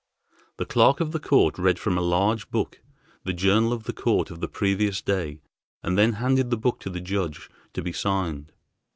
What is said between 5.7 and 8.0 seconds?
and then handed the book to the judge to be